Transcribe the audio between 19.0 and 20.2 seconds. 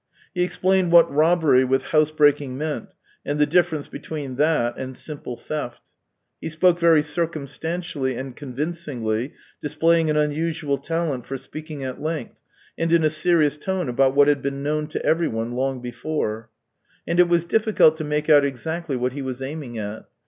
he was aiming at.